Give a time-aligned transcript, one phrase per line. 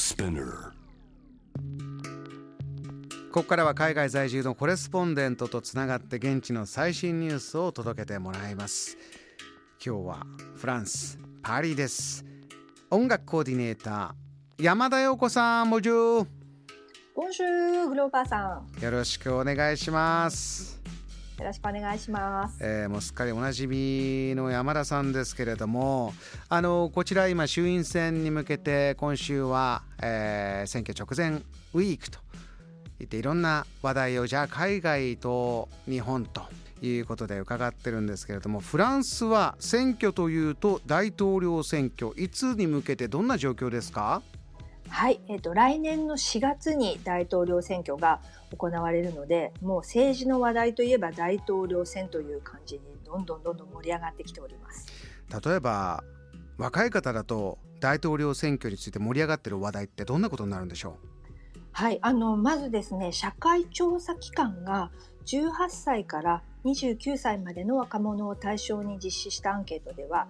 [0.00, 0.72] Spinner.
[3.32, 8.96] ここからは海外在住のコレスポンデントとつながって現地の最新ニュースを届けてもらいます。
[9.84, 10.26] 今日は
[10.56, 12.24] フランスパリです。
[12.90, 16.26] 音楽コーディネーター山田陽子さんボジュ
[17.14, 20.79] ボンジューグローバーさんーよろしくお願いします
[21.40, 22.58] よろしくお願いします。
[22.60, 26.12] えーもうすっかりおなじみの山田さんですけれども
[26.50, 31.40] あのこちら今衆院選に向けて今週は、えー選挙直前
[31.72, 32.18] ウィークと
[32.98, 36.42] 言っていろんな話題をじゃあ海外と日本と
[36.82, 44.20] いうことで伺ってるんですけれどもフランスは選挙というと大統領選挙いつに向けてどんな状況ですか？
[44.90, 48.20] はい、えっ、と来年の4月に大統領選挙が
[48.56, 54.88] 行われるのでもう政治の話題といえば大統領選という感じにどんどんどんどん盛り上がってきております。
[55.44, 56.02] 例えば
[56.58, 60.98] 若い方だと大統領選挙について盛り上がってる話題ってどんなことになるんでしょ
[61.72, 64.90] はい、あのまずですね社会調査機関が
[65.26, 70.26] 18歳から29歳までの若者を対象に実施したアンケートでは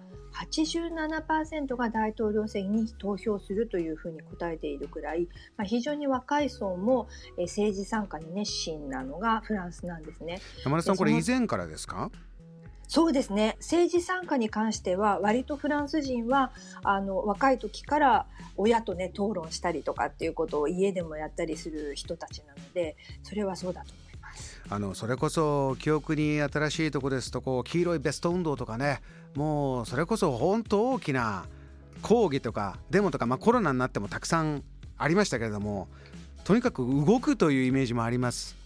[0.49, 10.39] 87%が大統領選に投票するというふうに答えているくらい、まあ、非常に若い層もえー政治参加に熱心なのがフランスなんですね。
[10.59, 12.09] う山田さんこれ以前からですか？
[12.87, 16.51] そうですね政治参加に関しては割とフランス人は
[16.83, 18.25] あの若い時から
[18.57, 24.10] 親とね討論したりとかっていうことを家でもやったりする人たちなのでそれはそうだと思います。
[24.69, 29.01] あのそれこそ記憶に新しいとこですとこう黄色いベスト運動とかね
[29.35, 31.45] もうそれこそ本当大きな
[32.01, 34.63] 抗議とかデモとか、まあ、コロナになってもたくさん
[34.97, 35.87] ありましたけれども
[36.43, 38.60] とにかく動くというイメージもあります。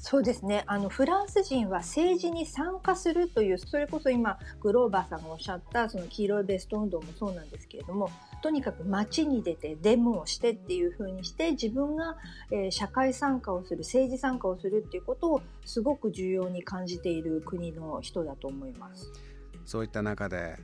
[0.00, 8.10] そうですねあのフランス人は政治に参加するというそれこそ今グローバーさんがおっしゃったその黄色いベスト運動もそうなんですけれども
[8.42, 12.16] とにかく街に出てデモをしてっていう風にして自分が、
[12.52, 19.10] えー社会参加をする政治参加をするっていうことをすごく重要に感じている国の人だと思います。
[19.64, 20.56] そういった中で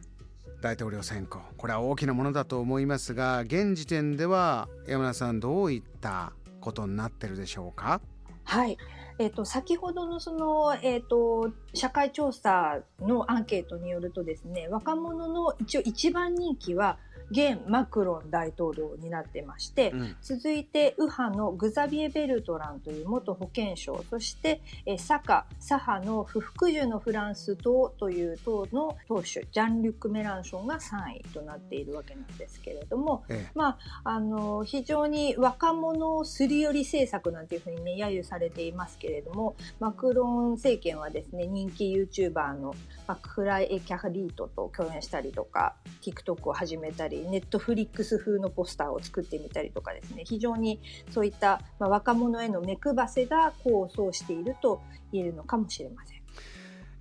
[0.61, 8.01] 大統領選挙これは大きなものだと思いますが現時点では山田さんどういったことになってるでしょうか？
[8.45, 8.77] はい。
[9.19, 16.99] えっ、と、先ほどのその、えっ、と、社会調査のアンケートによるとですね、若者の一応一番人気は、
[17.33, 20.17] 現マクロン大統領になってまして、うん。
[20.23, 33.51] 続いて右派のグザビエ・ベルトランという元保健相そしてえー左派左派の不服従のフランス党という党の党首ジャン・リュック・メランションが3位となっているわけなんですけれども、ええ。
[33.55, 42.75] まあ、あの非常に若者すり寄り政策なんていうふうにね揶揄されていますけれどもマクロン政権はですね人気 YouTuber の、
[43.13, 50.81] まあ、クライ・エ・キャハリートと共演したりとか TikTok を始めたりネットフリックス風のポスターを作ってみたりとかですね非常に
[51.11, 54.81] そういった、まあ、若者への目配せが功を奏していると
[55.13, 56.23] 言えるのかもしれません。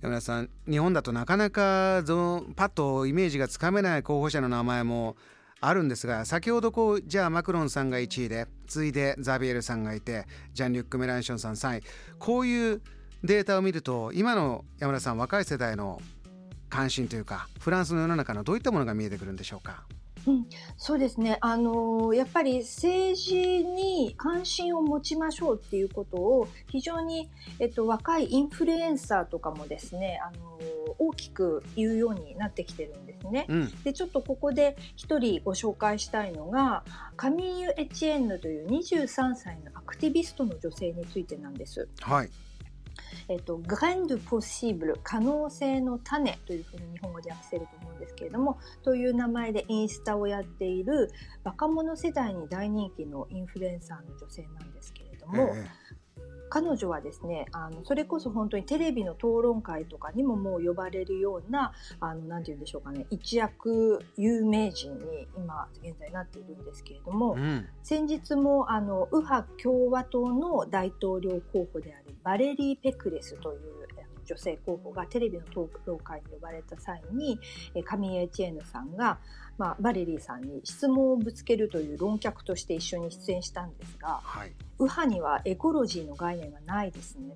[0.02, 5.16] 山田さん日本だとなかなかパッとイメージがつかめない候補者の名前も
[5.60, 11.82] あるんですが先ほどこうじゃあマクロンさんが1位で次いでザビエルさんがいてジャン・リュック・メランションさん3位
[12.18, 12.82] こういう
[13.24, 16.00] データを見ると今の山田さん若い世代の
[16.68, 19.84] 関心というかフランスの世の中のどういったものが見えてくるんでしょうか？
[20.76, 21.38] そうですね。
[21.40, 27.28] あのやっぱり政治に関心を持ちましょうっていうことを非常に、
[27.58, 30.58] えっと、若いインフルエンサーとかもですね、あの
[30.98, 33.46] 大きく言うようになってきてるんですね。
[33.48, 36.84] うんで、ちょっとここで一人ご紹介したいのが、
[37.16, 41.88] カミーユ・エチエンヌという23歳のアクティビストの女性についてなんです。
[42.00, 42.30] はい
[43.28, 51.10] えっと、グレンド・ポッシブル可能性の種というふうに日本語で訳せると思うんですけれどもという名前でインスタをやっている
[51.44, 55.66] 若者世代に大人気のインフルエンサーの女性なんですけれども、え。
[56.52, 67.68] 彼女はですねあのそれこそ本当にテレビの討論会とかにももう呼ばれるようなあのなんて言うんでしょうかね一躍有名人に今現在なっているんですけれども、えうん。
[67.82, 73.81] 先日もあの右派共和党の大統領候補であるバレリー・ペクレスという
[74.24, 77.38] 女性候補がテレビの討論会に呼ばれた際に
[77.74, 79.18] えカミーエチエヌさんが、
[79.58, 87.34] まあ、バレリーさんに質問をぶつけるという論客として一緒に出演したんですがはい右派にはエコロジーの概念がないですね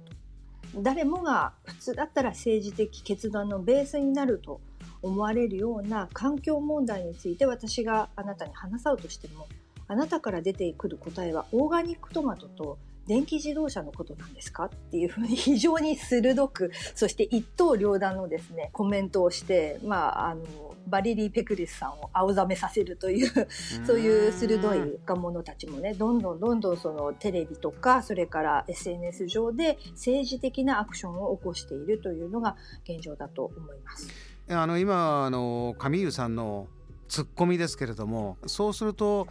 [0.75, 0.83] と。
[0.83, 4.61] 誰もが普通だったら政治的決断のベースになると
[5.03, 9.47] 思われるような環境問題について私があなたに話そうとしても
[9.89, 14.65] あなたから出てくる答えはオーガニックトマトと電気自動車のことなんですか？
[14.67, 20.45] っていうふうに非常に鋭く そして一刀両断のですねコメントをして、まあ、あの
[20.87, 23.49] バリリー・ペクリスさんを青ざめさせるという
[23.87, 32.57] そういう鋭い若者たちもねどんどんどんどんそのテレビとかそれから SNS 上で政治的なアクションを起こしているというのが
[32.89, 34.09] 現状だと思います。
[34.49, 36.69] あの今あの上湯さんの
[37.09, 39.27] ツッコミですけれどもそうすると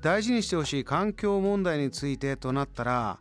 [0.00, 3.18] 大事にしてほしい環境問題についてとなったら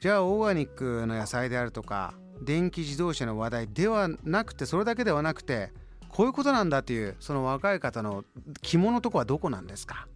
[0.00, 5.72] じゃあオーガニックの野菜であるとか電気自動車の話題ではなくてそれだけではなくて
[6.08, 8.24] こういうことなんだっていうその若い方の
[8.62, 10.08] 肝のとこはどこなんですか？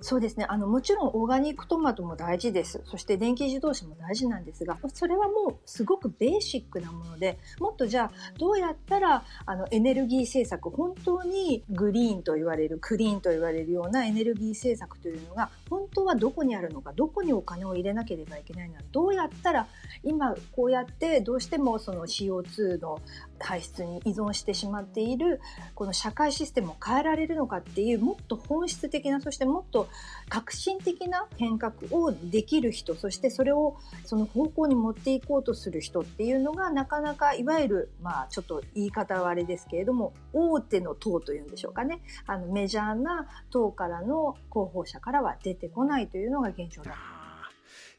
[0.00, 0.46] そうですね。
[0.48, 2.82] あの、もちろんオーガニックトマトも大事です。
[2.84, 19.66] そして電気自動車も大事なんですが、それはもうすごくベーシックなもので、もっとじゃあどうやったらあのエネルギー政策、本当にグリーンと言われる、クリーンと言われるようなエネルギー政策というのが本当はどこにあるのか、どこにお金を入れなければいけないのか、どうやったら
[20.02, 23.00] 今こうやってどうしてもその CO2 の
[23.38, 25.40] 排出に依存してしまっている
[25.74, 29.79] この社会システムを変えられるのかっていうもっと本質的なそしてもっと
[30.28, 42.00] 革新的な変革をできる人そしてそれをその方向に持っていこうとする人っていうのがなかなかいわゆるまあちょっと言い方はあれですけれども大手の党というんでしょうかね。
[42.26, 46.94] あのメジャーな党からの候補者からは出てこないというのが現状だ。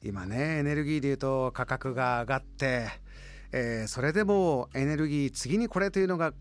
[0.03, 2.87] 今ねエネルギーでいうと価格が上がって
[3.53, 6.33] えー、それでもエネルギー次にこれというのが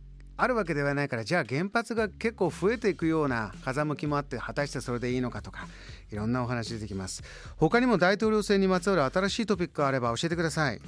[0.42, 5.66] あるわけではないからじゃあ原発が結構増えていくような風向きもあって果たしてそれでいいのかとか
[6.10, 7.22] いろんなお話出てきます。
[7.56, 10.80] 他にも大統領選にまつわる新しいトピックがあれば教えてください。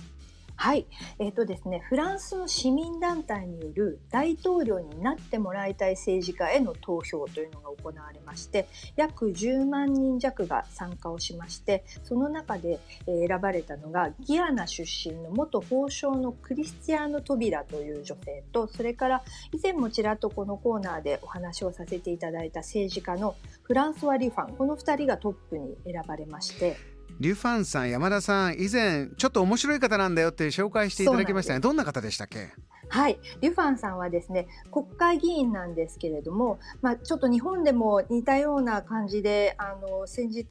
[0.63, 0.87] はい、
[1.19, 23.35] えーとですね、フランスの市民団体による大統領になってもらいたい政治家への投票というのが行われまして約10万人弱が参加をしましてその中で選ばれたのがギアナ出身の元法相のクリスティアーノ・トビラという女性とそれから以前もちらっとこのコーナーでお話をさせていただいた政治家の
[23.65, 26.92] フランソワ・リファンこの2人がトップに選ばれまして。
[27.21, 31.61] リュファンさん山田さん以前ちょっと面白い方なんだよって紹介していただきましたね。
[31.61, 32.51] どんな方でしたっけ？
[32.89, 33.19] はい。
[33.41, 40.47] リュファンさんはですね、国会議員なんですけれども、まあ、ちょっと日本でも似たような感じで、あの、先日、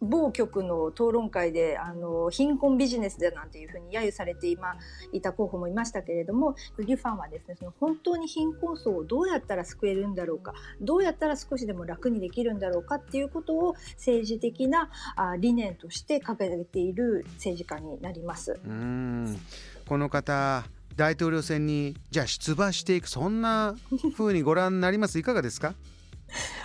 [0.00, 4.74] 某局の討論会で、あの、貧困ビジネスだなんていうふうに揶揄されて今、
[5.12, 14.90] いた候補もいましたけれども、リュファンはですね、その本当に貧困層をどうやったら救えるんだろうか、どうやったら少しでも楽にできるんだろうかっていうことを政治的な
[15.38, 18.58] 理念として掲げている政治家になります。
[18.64, 19.38] うん
[19.88, 20.64] この方
[20.98, 23.76] 大統領選にじゃあ出馬していくそんな
[24.16, 25.16] 風にご覧になります？
[25.20, 25.74] いかがですか？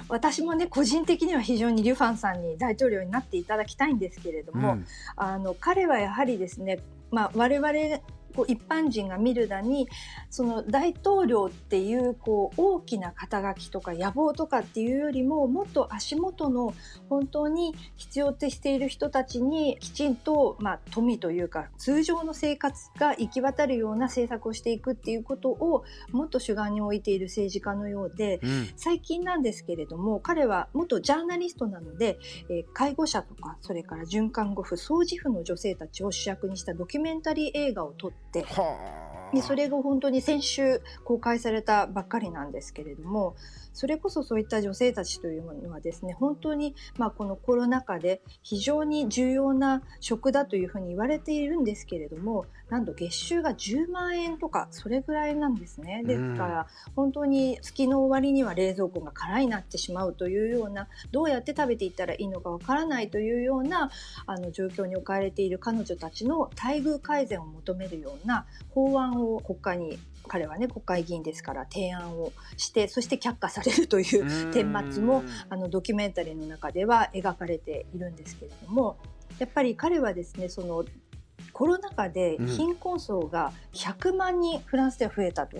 [0.09, 4.85] 私もね個人的には非常にリュファンさんに大統領になっていただきたいんですけれども、うん、
[5.15, 6.79] あの彼はやはりですね、
[7.11, 7.71] まあ、我々
[8.35, 9.87] こう一般人が見るだに
[10.29, 16.73] その大統領っていうこう大きな肩書きとか野望とかっていうよりももっと足元の
[17.09, 32.17] 本当に必要としている人たちにきちんと、まあ、富というか通常の生活が行き渡るような政策をしていくっていうことをもっと主眼に置いている政治家のようで、うん、最近なんですけれども彼は元ジャーナリストなので、
[32.49, 38.22] えー、介護者とかそれから准看護婦掃除婦の女性たちを主役にしたドキュメンタリー映画を撮って
[39.33, 43.35] でそれが本当に先週公開されたばっかりなんですけれども
[43.73, 56.01] それこそそういった女性たちというのはですね本当にまあこのコロナ禍で非常に重要な職だというふうに言われているんですけれどもなんと月収が10万円とかそれぐらいなんですね。
[56.03, 63.91] ですから本当に月の終わりには冷蔵庫が空になってしまうというようなどうやって食べていったらいいのかわからないというような
[64.25, 78.97] あの状況に置かれている彼女たちの待遇改善を求めるような法案を国会に彼はね国会議員ですから提案をしてそして却下されるという顛末もあのドキュメンタリーの中では描かれているんですけれども
[79.37, 80.83] やっぱり彼はですねその
[81.51, 85.57] コロナ禍で貧困層が100万人フランスでは増えたと、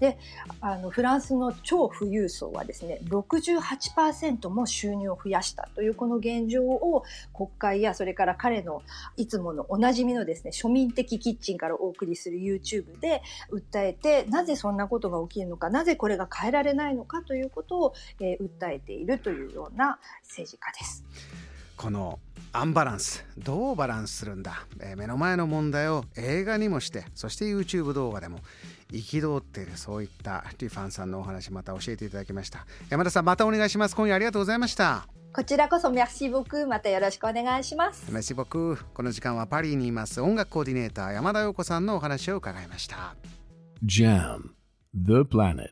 [0.00, 0.18] で
[0.60, 8.82] あのフランスの超富裕層はですね68%も収入を増やしたというこの現状を国会やそれから彼の
[9.16, 13.22] いつものおなじみのですね庶民的キッチンからお送りする YouTube で
[13.52, 21.04] 訴えてなぜそんなことが起きるのかなぜこれが変えられないのかということを、えー、訴えているというような政治家です。
[21.78, 22.18] この
[22.52, 23.24] アンバランス。
[23.36, 28.40] どうバランスするんだ、えー、目の前の問題を映画にもしてそして YouTube 動画でも
[28.90, 32.66] 憤っているそういったリファンさんのお話また教えていただきました。
[32.88, 33.96] 山田さんまたお願いします。
[33.96, 35.06] 今夜ありがとうございました。
[35.32, 38.10] こちらこそメッシーボクまたよろしくお願いします。
[38.10, 40.20] メッシーボクこの時間はパリにいます。
[40.20, 43.14] 音楽コーディネーター山田陽子さんのお話を伺いました。
[43.84, 44.50] JAM
[44.94, 45.70] The Planet